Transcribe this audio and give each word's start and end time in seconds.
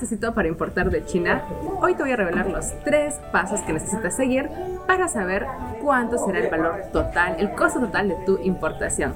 necesito 0.00 0.32
para 0.32 0.48
importar 0.48 0.88
de 0.88 1.04
China? 1.04 1.42
Hoy 1.82 1.94
te 1.94 2.02
voy 2.02 2.12
a 2.12 2.16
revelar 2.16 2.48
los 2.48 2.72
tres 2.84 3.20
pasos 3.32 3.60
que 3.60 3.74
necesitas 3.74 4.16
seguir 4.16 4.48
para 4.86 5.08
saber 5.08 5.46
cuánto 5.82 6.16
será 6.16 6.38
el 6.38 6.50
valor 6.50 6.84
total, 6.90 7.36
el 7.38 7.50
costo 7.52 7.80
total 7.80 8.08
de 8.08 8.14
tu 8.24 8.38
importación. 8.38 9.12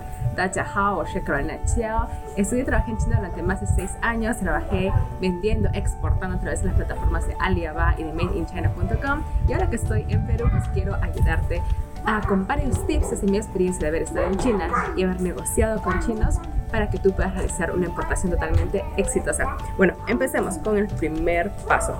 Estudié 2.36 2.64
trabajé 2.64 2.90
en 2.90 2.98
China 2.98 3.16
durante 3.16 3.42
más 3.42 3.60
de 3.62 3.66
seis 3.68 3.92
años. 4.02 4.36
Trabajé 4.38 4.92
vendiendo, 5.20 5.70
exportando 5.72 6.36
a 6.36 6.40
través 6.40 6.60
de 6.60 6.66
las 6.66 6.76
plataformas 6.76 7.26
de 7.28 7.36
Alibaba 7.40 7.94
y 7.96 8.02
de 8.02 8.12
MadeInChina.com. 8.12 9.22
Y 9.48 9.52
ahora 9.54 9.70
que 9.70 9.76
estoy 9.76 10.04
en 10.08 10.26
Perú, 10.26 10.48
pues 10.50 10.68
quiero 10.74 10.96
ayudarte 10.96 11.62
a, 12.04 12.20
con 12.20 12.46
varios 12.46 12.86
tips 12.86 13.12
desde 13.12 13.26
mi 13.26 13.38
experiencia 13.38 13.80
de 13.82 13.88
haber 13.88 14.02
estado 14.02 14.26
en 14.26 14.36
China 14.36 14.68
y 14.96 15.04
haber 15.04 15.20
negociado 15.22 15.80
con 15.80 15.98
chinos 16.00 16.38
para 16.74 16.90
que 16.90 16.98
tú 16.98 17.12
puedas 17.12 17.32
realizar 17.32 17.70
una 17.70 17.86
importación 17.86 18.32
totalmente 18.32 18.84
exitosa. 18.96 19.56
Bueno, 19.76 19.94
empecemos 20.08 20.58
con 20.58 20.76
el 20.76 20.88
primer 20.88 21.52
paso. 21.68 21.96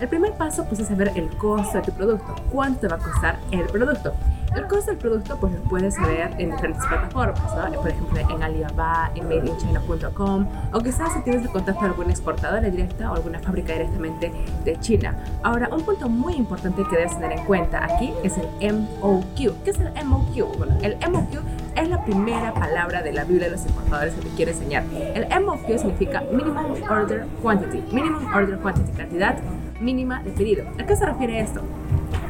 El 0.00 0.08
primer 0.08 0.32
paso 0.32 0.64
pues 0.64 0.80
es 0.80 0.88
saber 0.88 1.12
el 1.14 1.28
costo 1.36 1.78
de 1.78 1.84
tu 1.84 1.92
producto, 1.92 2.34
cuánto 2.50 2.88
va 2.88 2.96
a 2.96 2.98
costar 2.98 3.38
el 3.52 3.66
producto. 3.66 4.14
El 4.54 4.66
costo 4.66 4.90
del 4.90 4.98
producto 4.98 5.36
pues 5.38 5.52
lo 5.52 5.60
puedes 5.62 6.00
ver 6.00 6.34
en 6.38 6.50
diferentes 6.50 6.84
plataformas, 6.86 7.40
por 7.76 7.88
ejemplo 7.88 8.18
en 8.18 8.42
Alibaba, 8.42 9.10
en 9.14 9.24
madeinchina.com 9.24 10.46
o 10.72 10.80
quizás 10.80 11.12
si 11.12 11.20
tienes 11.22 11.42
el 11.42 11.50
contacto 11.50 11.82
de 11.82 11.88
alguna 11.88 12.10
exportadora 12.10 12.68
directa 12.68 13.10
o 13.10 13.14
alguna 13.14 13.38
fábrica 13.40 13.72
directamente 13.72 14.32
de 14.64 14.80
China. 14.80 15.16
Ahora, 15.42 15.68
un 15.70 15.82
punto 15.82 16.08
muy 16.08 16.34
importante 16.34 16.82
que 16.88 16.96
debes 16.96 17.14
tener 17.18 17.38
en 17.38 17.44
cuenta 17.44 17.84
aquí 17.84 18.12
es 18.22 18.36
el 18.38 18.74
MOQ. 18.74 19.62
¿Qué 19.64 19.70
es 19.70 19.78
el 19.80 19.92
MOQ? 20.04 20.56
Bueno, 20.58 20.78
el 20.82 20.96
MOQ 21.10 21.40
es 21.76 21.88
la 21.88 22.02
primera 22.04 22.52
palabra 22.54 23.02
de 23.02 23.12
la 23.12 23.24
Biblia 23.24 23.46
de 23.46 23.52
los 23.52 23.66
importadores 23.66 24.14
que 24.14 24.22
te 24.22 24.28
quiero 24.30 24.50
enseñar. 24.50 24.84
El 24.92 25.26
MOQ 25.44 25.66
significa 25.78 26.22
Minimum 26.32 26.82
Order 26.90 27.26
Quantity, 27.42 27.82
Minimum 27.92 28.34
Order 28.34 28.58
Quantity, 28.58 28.92
cantidad 28.92 29.36
mínima 29.80 30.22
de 30.22 30.30
pedido. 30.30 30.64
¿A 30.78 30.86
qué 30.86 30.96
se 30.96 31.06
refiere 31.06 31.40
esto? 31.40 31.62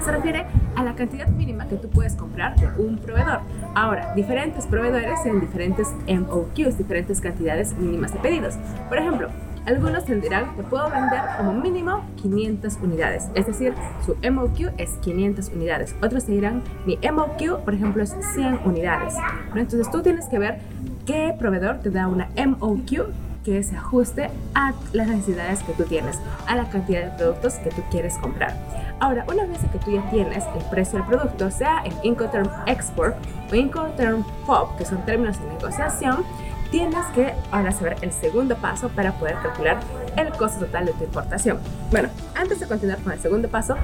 Se 0.04 0.12
refiere 0.12 0.46
a 0.76 0.84
la 0.84 0.94
cantidad 0.94 1.28
mínima 1.28 1.66
que 1.68 1.76
tú 1.76 1.88
puedes 1.88 2.14
comprar 2.14 2.56
de 2.56 2.66
un 2.82 2.98
proveedor. 2.98 3.40
Ahora, 3.74 4.12
diferentes 4.14 4.66
proveedores 4.66 5.22
tienen 5.22 5.40
diferentes 5.40 5.88
MOQs, 6.06 6.78
diferentes 6.78 7.20
cantidades 7.20 7.76
mínimas 7.76 8.12
de 8.12 8.20
pedidos. 8.20 8.54
Por 8.88 8.98
ejemplo, 8.98 9.28
algunos 9.66 10.04
tendrán 10.04 10.56
que 10.56 10.62
puedo 10.62 10.88
vender 10.90 11.20
como 11.36 11.52
mínimo 11.52 12.02
500 12.22 12.78
unidades, 12.82 13.28
es 13.34 13.46
decir, 13.46 13.74
su 14.06 14.16
MOQ 14.26 14.72
es 14.78 14.92
500 15.02 15.50
unidades. 15.50 15.94
Otros 16.02 16.24
te 16.24 16.32
dirán, 16.32 16.62
mi 16.86 16.96
MOQ, 16.96 17.64
por 17.64 17.74
ejemplo, 17.74 18.02
es 18.02 18.16
100 18.34 18.60
unidades. 18.64 19.14
Entonces 19.54 19.90
tú 19.90 20.00
tienes 20.00 20.26
que 20.26 20.38
ver 20.38 20.60
qué 21.04 21.34
proveedor 21.38 21.80
te 21.80 21.90
da 21.90 22.08
una 22.08 22.30
MOQ 22.34 23.12
que 23.44 23.62
se 23.62 23.76
ajuste 23.76 24.30
a 24.54 24.72
las 24.92 25.08
necesidades 25.08 25.62
que 25.62 25.72
tú 25.72 25.84
tienes, 25.84 26.18
a 26.46 26.56
la 26.56 26.68
cantidad 26.70 27.04
de 27.04 27.16
productos 27.18 27.54
que 27.56 27.68
tú 27.70 27.82
quieres 27.90 28.16
comprar. 28.18 28.54
Ahora, 29.00 29.24
una 29.32 29.44
vez 29.46 29.58
que 29.70 29.78
tú 29.78 29.92
ya 29.92 30.02
tienes 30.10 30.44
el 30.56 30.64
precio 30.70 30.98
del 30.98 31.06
producto, 31.06 31.50
sea 31.52 31.82
en 31.84 31.92
Incoterm 32.02 32.48
Export 32.66 33.16
o 33.50 33.54
Incoterm 33.54 34.24
POP, 34.44 34.76
que 34.76 34.84
son 34.84 35.04
términos 35.04 35.40
de 35.40 35.46
negociación, 35.54 36.24
tienes 36.72 37.06
que 37.14 37.32
ahora 37.52 37.70
saber 37.70 37.96
el 38.02 38.12
segundo 38.12 38.56
paso 38.56 38.88
para 38.88 39.12
poder 39.12 39.36
calcular 39.40 39.78
el 40.16 40.30
costo 40.30 40.66
total 40.66 40.86
de 40.86 40.92
tu 40.94 41.04
importación. 41.04 41.58
Bueno, 41.92 42.08
antes 42.34 42.58
de 42.58 42.66
continuar 42.66 42.98
con 42.98 43.12
el 43.12 43.20
segundo 43.20 43.48
paso, 43.48 43.76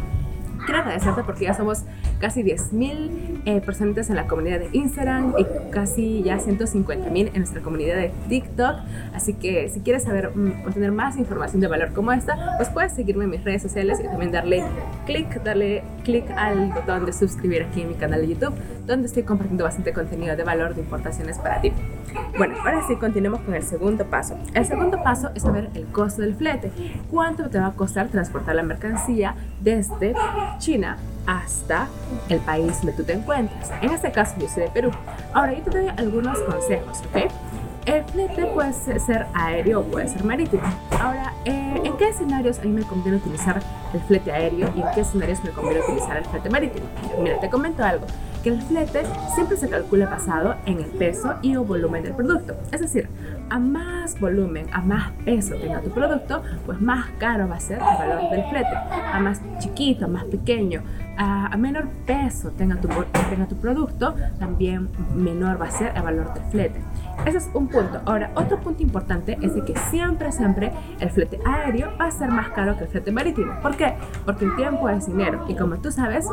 quiero 0.64 0.80
agradecerte 0.80 1.22
porque 1.22 1.44
ya 1.44 1.54
somos 1.54 1.84
casi 2.24 2.42
10.000 2.42 3.42
eh, 3.44 3.60
personas 3.60 4.08
en 4.08 4.16
la 4.16 4.26
comunidad 4.26 4.58
de 4.58 4.70
Instagram 4.72 5.34
y 5.36 5.44
casi 5.70 6.22
ya 6.22 6.38
150.000 6.38 7.30
en 7.34 7.36
nuestra 7.36 7.60
comunidad 7.60 7.96
de 7.96 8.12
TikTok. 8.30 8.76
Así 9.12 9.34
que 9.34 9.68
si 9.68 9.80
quieres 9.80 10.04
saber 10.04 10.34
mm, 10.34 10.66
obtener 10.66 10.90
más 10.90 11.18
información 11.18 11.60
de 11.60 11.66
valor 11.66 11.92
como 11.92 12.12
esta, 12.12 12.56
pues 12.56 12.70
puedes 12.70 12.94
seguirme 12.94 13.24
en 13.24 13.30
mis 13.30 13.44
redes 13.44 13.60
sociales 13.60 14.00
y 14.00 14.04
también 14.04 14.32
darle 14.32 14.64
clic, 15.04 15.42
darle 15.42 15.82
clic 16.02 16.24
al 16.30 16.72
botón 16.72 17.04
de 17.04 17.12
suscribir 17.12 17.64
aquí 17.64 17.82
en 17.82 17.88
mi 17.88 17.94
canal 17.94 18.22
de 18.22 18.28
YouTube, 18.28 18.54
donde 18.86 19.06
estoy 19.06 19.24
compartiendo 19.24 19.64
bastante 19.64 19.92
contenido 19.92 20.34
de 20.34 20.44
valor 20.44 20.74
de 20.74 20.80
importaciones 20.80 21.38
para 21.38 21.60
ti. 21.60 21.72
Bueno, 22.36 22.56
ahora 22.58 22.82
sí 22.86 22.96
continuemos 22.96 23.40
con 23.40 23.54
el 23.54 23.62
segundo 23.62 24.04
paso. 24.06 24.36
El 24.54 24.66
segundo 24.66 25.02
paso 25.02 25.30
es 25.34 25.42
saber 25.42 25.70
el 25.74 25.86
costo 25.86 26.22
del 26.22 26.34
flete. 26.34 26.72
¿Cuánto 27.10 27.48
te 27.48 27.58
va 27.58 27.68
a 27.68 27.72
costar 27.72 28.08
transportar 28.08 28.54
la 28.56 28.62
mercancía 28.62 29.34
desde 29.60 30.14
China 30.58 30.98
hasta 31.26 31.88
el 32.28 32.40
país 32.40 32.78
donde 32.78 32.92
tú 32.92 33.04
te 33.04 33.12
encuentras. 33.14 33.70
En 33.80 33.90
este 33.90 34.12
caso 34.12 34.34
yo 34.38 34.48
soy 34.48 34.64
de 34.64 34.70
Perú. 34.70 34.90
Ahora 35.32 35.54
yo 35.54 35.62
te 35.62 35.70
doy 35.70 35.88
algunos 35.96 36.38
consejos, 36.40 37.00
¿ok? 37.00 37.32
El 37.86 38.02
flete 38.04 38.46
puede 38.46 38.72
ser 38.72 39.26
aéreo 39.34 39.80
o 39.80 39.84
puede 39.84 40.08
ser 40.08 40.24
marítimo. 40.24 40.62
Ahora, 40.98 41.34
eh, 41.44 41.82
¿en 41.84 41.96
qué 41.98 42.08
escenarios 42.08 42.58
a 42.58 42.62
mí 42.62 42.70
me 42.70 42.82
conviene 42.82 43.18
utilizar 43.18 43.60
el 43.92 44.00
flete 44.00 44.32
aéreo 44.32 44.72
y 44.74 44.80
en 44.80 44.86
qué 44.94 45.02
escenarios 45.02 45.44
me 45.44 45.50
conviene 45.50 45.80
utilizar 45.80 46.16
el 46.16 46.24
flete 46.24 46.48
marítimo? 46.48 46.86
Mira, 47.20 47.38
te 47.40 47.50
comento 47.50 47.84
algo 47.84 48.06
que 48.44 48.50
el 48.50 48.60
flete 48.60 49.02
siempre 49.34 49.56
se 49.56 49.70
calcula 49.70 50.06
basado 50.06 50.54
en 50.66 50.78
el 50.78 50.90
peso 50.90 51.34
y 51.40 51.56
o 51.56 51.64
volumen 51.64 52.02
del 52.02 52.12
producto. 52.12 52.54
Es 52.72 52.80
decir, 52.82 53.08
a 53.48 53.58
más 53.58 54.20
volumen, 54.20 54.66
a 54.72 54.82
más 54.82 55.12
peso 55.24 55.54
tenga 55.56 55.80
tu 55.80 55.90
producto, 55.90 56.42
pues 56.66 56.78
más 56.78 57.06
caro 57.18 57.48
va 57.48 57.56
a 57.56 57.60
ser 57.60 57.78
el 57.78 57.98
valor 57.98 58.30
del 58.30 58.44
flete. 58.50 58.76
A 59.12 59.18
más 59.20 59.40
chiquito, 59.60 60.08
más 60.08 60.24
pequeño, 60.24 60.82
a, 61.16 61.56
menor 61.56 61.88
peso 62.06 62.50
tenga 62.50 62.76
tu, 62.76 62.88
tenga 63.30 63.46
tu 63.46 63.56
producto, 63.56 64.14
también 64.38 64.88
menor 65.14 65.60
va 65.60 65.66
a 65.66 65.70
ser 65.70 65.92
el 65.94 66.02
valor 66.02 66.32
del 66.34 66.44
flete. 66.50 66.80
Ese 67.24 67.38
es 67.38 67.50
un 67.54 67.68
punto. 67.68 68.00
Ahora, 68.04 68.30
otro 68.34 68.60
punto 68.60 68.82
importante 68.82 69.38
es 69.40 69.54
de 69.54 69.64
que 69.64 69.74
siempre, 69.90 70.30
siempre 70.32 70.72
el 71.00 71.10
flete 71.10 71.40
aéreo 71.46 71.90
va 71.98 72.06
a 72.06 72.10
ser 72.10 72.28
más 72.28 72.50
caro 72.50 72.76
que 72.76 72.84
el 72.84 72.90
flete 72.90 73.12
marítimo. 73.12 73.54
¿Por 73.62 73.76
qué? 73.76 73.94
Porque 74.26 74.44
el 74.44 74.56
tiempo 74.56 74.88
es 74.90 75.06
dinero. 75.06 75.44
Y 75.48 75.54
como 75.54 75.76
tú 75.76 75.90
sabes, 75.90 76.26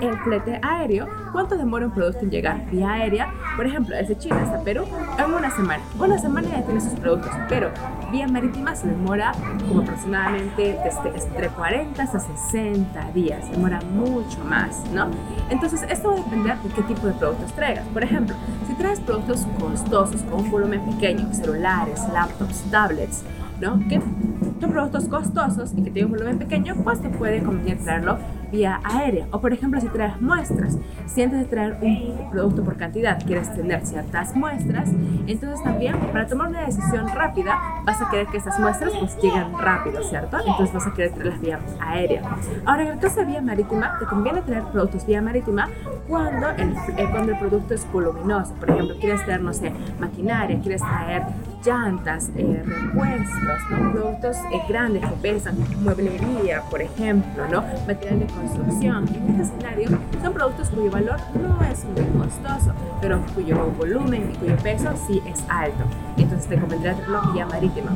el 0.00 0.16
flete 0.18 0.60
aéreo, 0.62 1.08
¿cuánto 1.32 1.56
demora 1.56 1.86
un 1.86 1.92
producto 1.92 2.20
en 2.20 2.30
llegar 2.30 2.70
vía 2.70 2.92
aérea? 2.92 3.32
Por 3.56 3.66
ejemplo, 3.66 3.96
desde 3.96 4.16
China 4.16 4.42
hasta 4.42 4.60
Perú, 4.60 4.84
en 5.18 5.32
una 5.32 5.50
semana. 5.50 5.82
Una 5.98 6.18
semana 6.18 6.48
ya 6.48 6.62
tiene 6.62 6.80
sus 6.80 6.98
productos, 7.00 7.32
pero 7.48 7.70
vía 8.12 8.28
marítima 8.28 8.76
se 8.76 8.86
demora 8.86 9.32
como 9.66 9.80
aproximadamente 9.80 10.78
desde 10.84 11.26
entre 11.26 11.48
40 11.48 12.02
hasta 12.02 12.20
60 12.20 13.10
días. 13.12 13.50
Demora 13.50 13.80
mucho 13.94 14.38
más, 14.44 14.82
¿no? 14.92 15.08
Entonces, 15.50 15.82
esto 15.88 16.08
va 16.08 16.14
a 16.14 16.16
depender 16.18 16.58
de 16.58 16.68
qué 16.70 16.82
tipo 16.82 17.06
de 17.06 17.12
productos 17.14 17.52
traigas. 17.52 17.86
Por 17.88 18.02
ejemplo, 18.02 18.36
si 18.66 18.74
traes 18.74 19.00
productos 19.00 19.46
costosos 19.58 20.22
con 20.22 20.44
un 20.44 20.50
volumen 20.50 20.84
pequeño, 20.92 21.32
celulares, 21.32 22.00
laptops, 22.12 22.62
tablets, 22.70 23.22
¿no? 23.60 23.78
Que 23.88 24.00
son 24.60 24.70
productos 24.70 25.04
costosos 25.04 25.72
y 25.76 25.82
que 25.82 25.90
tienen 25.90 26.06
un 26.06 26.18
volumen 26.18 26.38
pequeño, 26.38 26.74
pues 26.82 27.00
te 27.00 27.08
puede 27.08 27.42
convenir 27.42 27.78
traerlo 27.78 28.18
vía 28.56 28.80
aérea. 28.84 29.26
O 29.32 29.40
por 29.40 29.52
ejemplo, 29.52 29.80
si 29.80 29.88
traes 29.88 30.20
muestras, 30.20 30.78
si 31.06 31.22
antes 31.22 31.40
de 31.40 31.44
traer 31.44 31.76
un 31.82 32.30
producto 32.30 32.64
por 32.64 32.76
cantidad 32.76 33.22
quieres 33.24 33.54
tener 33.54 33.84
ciertas 33.84 34.34
muestras, 34.34 34.88
entonces 35.26 35.62
también 35.62 35.94
para 36.12 36.26
tomar 36.26 36.48
una 36.48 36.62
decisión 36.62 37.08
rápida 37.08 37.58
vas 37.84 38.00
a 38.00 38.08
querer 38.10 38.26
que 38.28 38.38
esas 38.38 38.58
muestras 38.58 38.92
pues 38.98 39.16
lleguen 39.22 39.58
rápido, 39.58 40.02
¿cierto? 40.02 40.38
Entonces 40.38 40.72
vas 40.72 40.86
a 40.86 40.94
querer 40.94 41.12
traerlas 41.12 41.40
vía 41.40 41.60
aérea. 41.80 42.22
Ahora, 42.64 42.82
en 42.82 42.92
el 42.92 42.98
caso 42.98 43.20
de 43.20 43.26
vía 43.26 43.42
marítima, 43.42 43.98
te 43.98 44.06
conviene 44.06 44.40
traer 44.42 44.64
productos 44.64 45.06
vía 45.06 45.20
marítima 45.20 45.68
cuando 46.08 46.48
el, 46.50 46.70
eh, 46.96 47.08
cuando 47.10 47.32
el 47.32 47.38
producto 47.38 47.74
es 47.74 47.86
voluminoso. 47.92 48.54
Por 48.54 48.70
ejemplo, 48.70 48.96
quieres 48.98 49.22
traer, 49.24 49.42
no 49.42 49.52
sé, 49.52 49.72
maquinaria, 50.00 50.58
quieres 50.60 50.80
traer 50.80 51.24
llantas, 51.66 52.30
eh, 52.36 52.62
repuestos, 52.64 53.70
¿no? 53.70 53.92
productos 53.92 54.36
eh, 54.52 54.62
grandes 54.68 55.04
que 55.04 55.16
pesan, 55.16 55.56
mueblería, 55.80 56.62
por 56.70 56.80
ejemplo, 56.80 57.46
¿no? 57.48 57.64
material 57.86 58.20
de 58.20 58.26
construcción. 58.26 59.08
En 59.08 59.40
este 59.40 59.54
escenario 59.54 59.88
son 60.22 60.32
productos 60.32 60.70
cuyo 60.70 60.90
valor 60.90 61.16
no 61.34 61.60
es 61.64 61.84
muy 61.84 62.24
costoso, 62.24 62.72
pero 63.00 63.20
cuyo 63.34 63.56
volumen 63.78 64.30
y 64.32 64.36
cuyo 64.38 64.56
peso 64.58 64.90
sí 65.06 65.20
es 65.26 65.42
alto. 65.48 65.84
Entonces 66.16 66.48
te 66.48 66.58
convendrá 66.58 66.94
tenerlo 66.94 67.32
vía 67.32 67.46
marítima. 67.46 67.90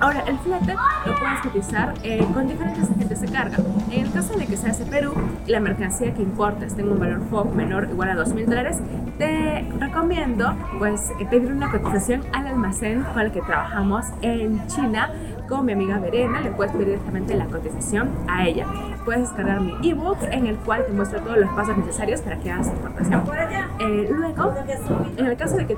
Ahora, 0.00 0.24
el 0.26 0.38
flete 0.38 0.74
lo 1.06 1.18
puedes 1.18 1.40
cotizar 1.40 1.94
eh, 2.02 2.24
con 2.34 2.46
diferentes 2.48 2.90
agentes 2.90 3.20
de 3.20 3.28
carga. 3.28 3.56
En 3.90 4.04
el 4.04 4.12
caso 4.12 4.34
de 4.34 4.46
que 4.46 4.56
seas 4.56 4.78
de 4.78 4.84
Perú 4.84 5.14
y 5.46 5.50
la 5.50 5.60
mercancía 5.60 6.12
que 6.12 6.22
importes 6.22 6.74
tenga 6.74 6.92
un 6.92 6.98
valor 6.98 7.22
FOB 7.30 7.54
menor 7.54 7.84
o 7.86 7.90
igual 7.90 8.10
a 8.10 8.14
2.000 8.14 8.44
dólares, 8.46 8.78
te 9.18 9.66
recomiendo 9.78 10.54
pues 10.78 11.12
pedir 11.30 11.50
una 11.50 11.70
cotización 11.70 12.22
al 12.32 12.46
almacén 12.46 13.02
con 13.02 13.22
el 13.22 13.32
que 13.32 13.40
trabajamos 13.40 14.06
en 14.20 14.66
China 14.66 15.10
con 15.48 15.64
mi 15.64 15.72
amiga 15.72 15.98
Verena, 15.98 16.40
le 16.40 16.50
puedes 16.50 16.72
pedir 16.72 16.88
directamente 16.88 17.34
la 17.34 17.46
cotización 17.46 18.10
a 18.28 18.46
ella. 18.46 18.66
Puedes 19.06 19.22
descargar 19.22 19.60
mi 19.60 19.88
ebook 19.88 20.18
en 20.32 20.46
el 20.46 20.56
cual 20.56 20.84
te 20.84 20.92
muestra 20.92 21.20
todos 21.20 21.38
los 21.38 21.48
pasos 21.50 21.76
necesarios 21.76 22.20
para 22.22 22.36
que 22.38 22.50
hagas 22.50 22.66
tu 22.66 22.72
importación. 22.74 23.22
Eh, 23.78 24.08
luego, 24.10 24.52
en 25.16 25.26
el 25.26 25.36
caso 25.36 25.56
de 25.56 25.66
que 25.66 25.76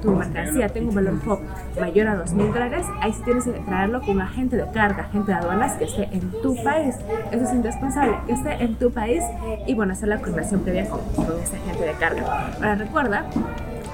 tu, 0.00 0.12
mercancía 0.12 0.68
tenga 0.68 0.88
un 0.88 0.94
valor 0.94 1.18
FOB 1.22 1.40
mayor 1.80 2.06
a 2.06 2.24
2.000 2.24 2.52
dólares, 2.52 2.86
ahí 3.00 3.12
sí 3.12 3.20
tienes 3.24 3.44
que 3.44 3.50
traerlo 3.50 4.00
con 4.00 4.10
un 4.10 4.20
agente 4.20 4.56
de 4.56 4.70
carga, 4.70 5.02
agente 5.02 5.32
de 5.32 5.38
aduanas 5.38 5.72
que 5.72 5.84
esté 5.84 6.08
en 6.12 6.30
tu 6.40 6.54
país. 6.62 6.94
Eso 7.32 7.44
es 7.44 7.52
indispensable, 7.52 8.16
que 8.28 8.32
esté 8.34 8.62
en 8.62 8.76
tu 8.76 8.92
país 8.92 9.24
y 9.66 9.74
bueno, 9.74 9.92
hacer 9.92 10.08
la 10.08 10.20
conversión 10.20 10.60
previa 10.60 10.88
con, 10.88 11.00
con 11.16 11.36
ese 11.42 11.56
agente 11.56 11.84
de 11.84 11.92
carga. 11.94 12.52
Ahora 12.58 12.76
recuerda 12.76 13.26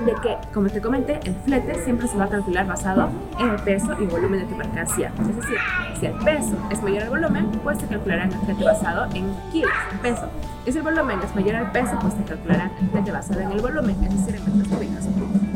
de 0.00 0.12
que, 0.22 0.36
como 0.52 0.68
te 0.68 0.80
comenté, 0.80 1.20
el 1.24 1.34
flete 1.44 1.82
siempre 1.84 2.08
se 2.08 2.16
va 2.16 2.24
a 2.24 2.28
calcular 2.28 2.66
basado 2.66 3.08
en 3.38 3.50
el 3.50 3.56
peso 3.56 3.94
y 4.00 4.06
volumen 4.06 4.40
de 4.40 4.46
tu 4.46 4.56
mercancía. 4.56 5.12
Es 5.20 5.36
decir, 5.36 5.58
si 5.98 6.06
el 6.06 6.12
peso 6.14 6.56
es 6.70 6.82
mayor 6.82 7.04
al 7.04 7.10
volumen, 7.10 7.50
pues 7.62 7.78
te 7.78 7.86
calcularán 7.86 8.32
el 8.32 8.38
flete 8.40 8.64
basado 8.64 9.04
en 9.14 9.34
kilos, 9.52 9.70
peso. 10.02 10.28
Y 10.66 10.72
si 10.72 10.78
el 10.78 10.84
volumen 10.84 11.20
es 11.22 11.34
mayor 11.34 11.56
al 11.56 11.70
peso, 11.72 11.98
pues 12.00 12.14
te 12.16 12.24
calcularán 12.24 12.72
el 12.80 12.88
flete 12.90 13.12
basado 13.12 13.40
en 13.40 13.52
el 13.52 13.60
volumen, 13.60 13.96
es 14.04 14.26
decir, 14.26 14.36
en 14.36 14.58
metros 14.58 14.78
cúbicos. 14.78 15.04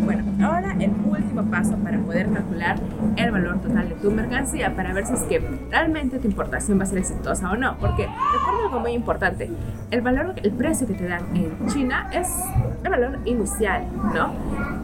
Bueno, 0.05 0.25
ahora 0.46 0.76
el 0.79 0.90
último 1.38 1.50
paso 1.50 1.76
para 1.79 1.99
poder 1.99 2.31
calcular 2.31 2.79
el 3.17 3.31
valor 3.31 3.61
total 3.61 3.88
de 3.88 3.94
tu 3.96 4.11
mercancía 4.11 4.75
para 4.75 4.93
ver 4.93 5.06
si 5.06 5.14
es 5.14 5.23
que 5.23 5.40
realmente 5.70 6.19
tu 6.19 6.26
importación 6.26 6.79
va 6.79 6.85
a 6.85 6.87
ser 6.87 6.99
exitosa 6.99 7.50
o 7.50 7.56
no. 7.56 7.76
Porque 7.79 8.06
recuerda 8.06 8.64
algo 8.67 8.81
muy 8.81 8.93
importante, 8.93 9.50
el 9.90 10.00
valor, 10.00 10.35
el 10.43 10.52
precio 10.52 10.87
que 10.87 10.94
te 10.94 11.06
dan 11.06 11.25
en 11.35 11.67
China 11.69 12.11
es 12.12 12.29
el 12.85 12.90
valor 12.90 13.19
inicial, 13.25 13.85
¿no? 14.14 14.32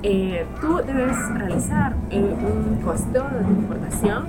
Eh, 0.02 0.44
tú 0.60 0.76
debes 0.86 1.16
realizar 1.34 1.94
eh, 2.10 2.20
un 2.20 2.82
costeo 2.82 3.24
de 3.24 3.44
tu 3.44 3.50
importación 3.50 4.26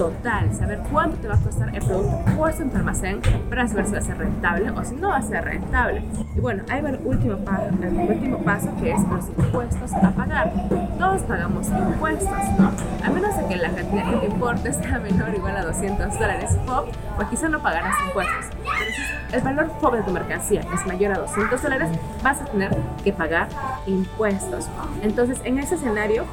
total, 0.00 0.50
saber 0.54 0.80
cuánto 0.90 1.18
te 1.18 1.28
va 1.28 1.34
a 1.34 1.38
costar 1.38 1.76
el 1.76 1.84
producto 1.84 2.48
en 2.58 2.70
tu 2.70 2.76
almacén 2.78 3.20
para 3.50 3.68
saber 3.68 3.84
si 3.84 3.92
va 3.92 3.98
a 3.98 4.00
ser 4.00 4.16
rentable 4.16 4.70
o 4.70 4.82
si 4.82 4.94
no 4.94 5.10
va 5.10 5.18
a 5.18 5.22
ser 5.22 5.44
rentable. 5.44 6.02
Y 6.34 6.40
bueno, 6.40 6.62
ahí 6.70 6.80
va 6.80 6.88
el 6.88 7.00
último, 7.04 7.36
paso, 7.36 7.64
el 7.82 8.10
último 8.10 8.38
paso 8.38 8.74
que 8.80 8.92
es 8.92 9.00
los 9.02 9.28
impuestos 9.28 9.92
a 9.92 10.10
pagar. 10.12 10.54
Todos 10.98 11.20
pagamos 11.24 11.68
impuestos, 11.68 12.30
¿no? 12.58 12.72
A 13.04 13.10
menos 13.10 13.36
de 13.36 13.46
que 13.46 13.56
la 13.56 13.70
cantidad 13.72 14.10
que 14.10 14.16
te 14.16 14.26
importe 14.32 14.72
sea 14.72 14.98
menor 15.00 15.28
o 15.28 15.36
igual 15.36 15.56
a 15.58 15.64
200 15.66 16.18
dólares 16.18 16.56
FOB, 16.64 16.86
pues 17.16 17.28
quizá 17.28 17.50
no 17.50 17.60
pagarás 17.60 17.94
impuestos. 18.06 18.46
Pero 18.56 18.90
si 19.28 19.36
el 19.36 19.42
valor 19.42 19.70
FOB 19.82 19.96
de 19.96 20.02
tu 20.02 20.12
mercancía 20.12 20.62
es 20.72 20.86
mayor 20.86 21.12
a 21.12 21.18
200 21.18 21.62
dólares, 21.62 21.90
vas 22.22 22.40
a 22.40 22.46
tener 22.46 22.74
que 23.04 23.12
pagar 23.12 23.48
impuestos. 23.86 24.66
Entonces, 25.02 25.42
en 25.44 25.58
ese 25.58 25.74
escenario, 25.74 26.24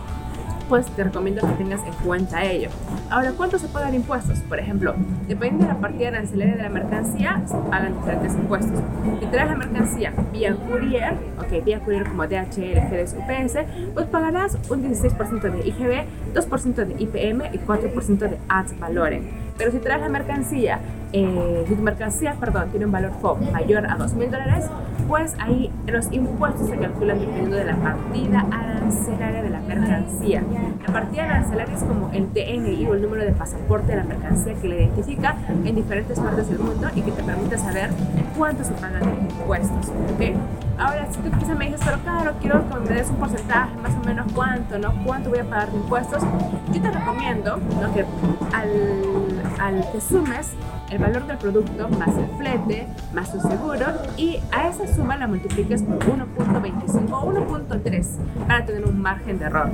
pues 0.67 0.85
te 0.87 1.03
recomiendo 1.03 1.41
que 1.41 1.53
tengas 1.53 1.81
en 1.85 1.93
cuenta 2.05 2.43
ello. 2.43 2.69
Ahora, 3.09 3.31
¿cuánto 3.31 3.57
se 3.57 3.67
pagan 3.67 3.93
impuestos? 3.93 4.39
Por 4.39 4.59
ejemplo, 4.59 4.95
depende 5.27 5.65
de 5.65 5.73
la 5.73 5.79
partida 5.79 6.09
arancelaria 6.09 6.55
de 6.55 6.63
la 6.63 6.69
mercancía, 6.69 7.41
pagan 7.69 7.95
diferentes 7.95 8.33
impuestos. 8.33 8.79
Si 9.19 9.25
traes 9.27 9.49
la 9.49 9.55
mercancía 9.55 10.13
vía 10.31 10.55
courier, 10.55 11.13
ok, 11.39 11.63
vía 11.63 11.79
courier 11.79 12.07
como 12.07 12.27
DHL, 12.27 12.89
FedEx, 12.89 13.13
UPS, 13.13 13.93
pues 13.93 14.05
pagarás 14.07 14.57
un 14.69 14.83
16% 14.83 15.41
de 15.41 15.67
IGB, 15.67 16.05
2% 16.33 16.75
de 16.85 17.03
IPM 17.03 17.45
y 17.53 17.59
4% 17.59 18.17
de 18.17 18.37
ads 18.49 18.79
valore. 18.79 19.21
Pero 19.57 19.71
si 19.71 19.79
traes 19.79 20.01
la 20.01 20.09
mercancía, 20.09 20.79
eh, 21.13 21.65
si 21.67 21.75
tu 21.75 21.81
mercancía, 21.81 22.35
perdón, 22.39 22.69
tiene 22.69 22.85
un 22.85 22.91
valor 22.91 23.11
FOB 23.21 23.51
mayor 23.51 23.85
a 23.87 23.97
2.000 23.97 24.29
dólares, 24.29 24.65
pues 25.07 25.35
ahí 25.39 25.71
los 25.87 26.11
impuestos 26.11 26.67
se 26.67 26.77
calculan 26.77 27.19
dependiendo 27.19 27.55
de 27.55 27.65
la 27.65 27.75
partida 27.77 28.39
arancelaria 28.51 28.76
de 28.87 29.49
la 29.49 29.59
mercancía. 29.59 30.41
La 30.85 30.93
partida 30.93 31.23
arancelaria 31.25 31.75
es 31.75 31.83
como 31.83 32.09
el 32.13 32.31
DNI 32.33 32.85
o 32.85 32.93
el 32.93 33.01
número 33.01 33.25
de 33.25 33.33
pasaporte 33.33 33.87
de 33.91 33.97
la 33.97 34.03
mercancía 34.03 34.53
que 34.53 34.67
la 34.69 34.75
identifica 34.75 35.35
en 35.65 35.75
diferentes 35.75 36.17
partes 36.17 36.49
del 36.49 36.59
mundo 36.59 36.87
y 36.95 37.01
que 37.01 37.11
te 37.11 37.21
permite 37.21 37.57
saber 37.57 37.89
cuánto 38.37 38.63
se 38.63 38.71
pagan 38.73 39.01
de 39.01 39.33
impuestos. 39.33 39.91
¿okay? 40.15 40.35
Ahora, 40.79 41.07
si 41.11 41.19
tú 41.19 41.37
quizás 41.37 41.57
me 41.57 41.65
dices, 41.65 41.81
pero 41.83 41.97
claro, 41.99 42.33
quiero 42.39 42.63
que 42.69 42.75
me 42.89 42.95
des 42.95 43.09
un 43.09 43.17
porcentaje, 43.17 43.75
más 43.81 43.91
o 44.01 44.05
menos 44.05 44.31
cuánto, 44.33 44.77
¿no? 44.79 44.93
¿Cuánto 45.05 45.31
voy 45.31 45.39
a 45.39 45.43
pagar 45.43 45.71
de 45.71 45.77
impuestos? 45.77 46.23
Yo 46.71 46.81
te 46.81 46.91
recomiendo 46.91 47.57
¿no? 47.57 47.93
que 47.93 48.05
al, 48.53 49.59
al 49.59 49.91
que 49.91 49.99
sumes 49.99 50.51
el 50.91 50.99
valor 50.99 51.27
del 51.27 51.37
producto 51.37 51.89
más 51.89 52.09
el 52.09 52.27
flete, 52.37 52.87
más 53.13 53.29
su 53.29 53.39
seguro 53.41 53.85
y 54.17 54.39
a 54.51 54.69
esa 54.69 54.87
suma 54.93 55.17
la 55.17 55.27
multipliques 55.27 55.83
por 55.83 55.99
1.25 55.99 57.11
o 57.11 57.33
1.3 57.33 58.05
para 58.47 58.65
tener 58.65 58.85
un 58.85 59.01
margen 59.01 59.39
de 59.39 59.45
error. 59.45 59.69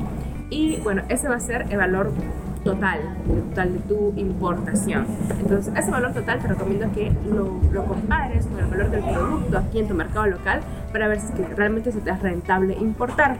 Y 0.49 0.77
bueno, 0.77 1.03
ese 1.09 1.27
va 1.29 1.35
a 1.35 1.39
ser 1.39 1.65
el 1.69 1.77
valor 1.77 2.11
total, 2.63 2.99
total 3.27 3.73
de 3.73 3.79
tu 3.79 4.13
importación. 4.15 5.05
Entonces, 5.39 5.73
ese 5.75 5.91
valor 5.91 6.13
total 6.13 6.39
te 6.39 6.47
recomiendo 6.47 6.91
que 6.93 7.11
lo, 7.27 7.59
lo, 7.71 7.85
compares 7.85 8.45
con 8.45 8.59
el 8.59 8.65
valor 8.65 8.89
del 8.89 9.03
producto 9.03 9.57
aquí 9.57 9.79
en 9.79 9.87
tu 9.87 9.93
mercado 9.93 10.27
local 10.27 10.61
para 10.91 11.07
ver 11.07 11.19
si 11.19 11.27
es 11.27 11.33
que 11.33 11.55
realmente 11.55 11.91
se 11.91 11.99
te 11.99 12.11
es 12.11 12.21
rentable 12.21 12.75
importar. 12.75 13.37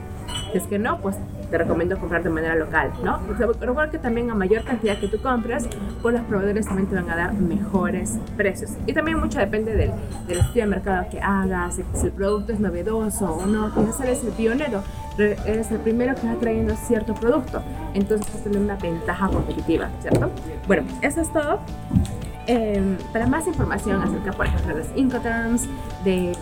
Si 0.52 0.58
es 0.58 0.68
que 0.68 0.80
no, 0.80 1.00
pues 1.00 1.18
te 1.54 1.60
recomiendo 1.60 2.00
comprar 2.00 2.24
de 2.24 2.32
manera 2.32 2.56
local, 2.56 2.92
¿no? 3.04 3.20
Recuerda 3.38 3.92
que 3.92 4.00
también 4.00 4.32
a 4.32 4.34
mayor 4.34 4.64
cantidad 4.64 4.98
que 4.98 5.08
tú 5.08 5.22
compres, 5.22 5.68
pues 6.02 6.16
los 6.16 6.24
proveedores 6.24 6.66
también 6.66 6.90
te 6.90 6.96
van 6.96 7.08
a 7.12 7.16
dar 7.16 7.34
mejores 7.36 8.18
precios. 8.36 8.72
Y 8.88 8.94
también 8.94 9.20
mucho 9.20 9.38
depende 9.38 9.76
del, 9.76 9.92
del 10.26 10.40
estudio 10.40 10.64
de 10.64 10.70
mercado 10.72 11.06
que 11.12 11.22
hagas, 11.22 11.80
si 11.94 12.08
el 12.08 12.12
producto 12.12 12.54
es 12.54 12.60
novedoso 12.60 13.32
o 13.32 13.46
no, 13.46 13.72
quizás 13.72 14.02
eres 14.02 14.24
el 14.24 14.32
pionero, 14.32 14.82
eres 15.20 15.70
el 15.70 15.78
primero 15.78 16.16
que 16.16 16.22
está 16.22 16.40
trayendo 16.40 16.76
cierto 16.76 17.14
producto, 17.14 17.62
entonces 17.94 18.26
vas 18.34 18.56
a 18.56 18.60
una 18.60 18.76
ventaja 18.78 19.28
competitiva, 19.28 19.90
¿cierto? 20.02 20.32
Bueno, 20.66 20.88
eso 21.04 21.22
es 21.22 21.32
todo. 21.32 21.60
Eh, 22.48 22.98
para 23.14 23.28
más 23.28 23.46
información 23.46 24.02
acerca, 24.02 24.32
por 24.32 24.48
ejemplo, 24.48 24.76
de 24.76 24.84
los 24.84 24.98
Incoterms, 24.98 25.68
de 26.04 26.36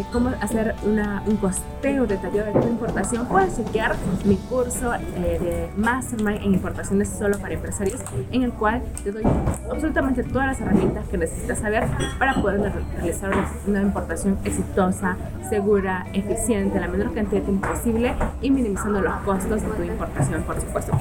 de 0.00 0.06
cómo 0.10 0.30
hacer 0.40 0.74
una, 0.84 1.22
un 1.26 1.36
costeo 1.36 2.06
detallado 2.06 2.52
de 2.52 2.60
tu 2.60 2.68
importación, 2.68 3.26
puedes 3.26 3.56
chequear 3.56 3.94
mi 4.24 4.36
curso 4.36 4.94
eh, 4.94 5.38
de 5.40 5.68
Mastermind 5.76 6.42
en 6.42 6.54
importaciones 6.54 7.08
solo 7.08 7.38
para 7.38 7.52
empresarios, 7.54 8.00
en 8.32 8.42
el 8.42 8.52
cual 8.52 8.82
te 9.04 9.12
doy 9.12 9.22
absolutamente 9.70 10.22
todas 10.24 10.46
las 10.46 10.60
herramientas 10.60 11.06
que 11.08 11.18
necesitas 11.18 11.58
saber 11.58 11.84
para 12.18 12.34
poder 12.40 12.72
realizar 12.96 13.30
una 13.66 13.82
importación 13.82 14.38
exitosa, 14.44 15.16
segura, 15.50 16.06
eficiente, 16.14 16.80
la 16.80 16.88
menor 16.88 17.12
cantidad 17.12 17.40
de 17.40 17.46
tiempo 17.46 17.68
posible 17.68 18.14
y 18.40 18.50
minimizando 18.50 19.02
los 19.02 19.14
costos 19.16 19.60
de 19.62 19.68
tu 19.68 19.82
importación, 19.82 20.42
por 20.44 20.58
supuesto. 20.60 20.92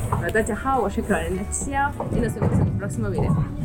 y 2.16 2.20
nos 2.20 2.36
vemos 2.36 2.54
en 2.54 2.68
el 2.68 2.74
próximo 2.74 3.10
video. 3.10 3.60